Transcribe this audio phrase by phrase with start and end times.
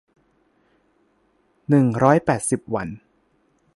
[1.69, 2.87] หนึ่งร้อยแปดสิบ วัน